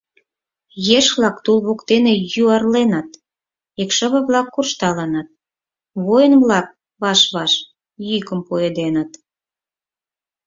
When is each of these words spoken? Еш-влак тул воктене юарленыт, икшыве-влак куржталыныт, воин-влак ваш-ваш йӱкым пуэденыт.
Еш-влак 0.97 1.37
тул 1.43 1.57
воктене 1.67 2.13
юарленыт, 2.43 3.09
икшыве-влак 3.81 4.47
куржталыныт, 4.53 5.27
воин-влак 6.05 6.67
ваш-ваш 7.01 7.51
йӱкым 8.09 8.39
пуэденыт. 8.47 9.11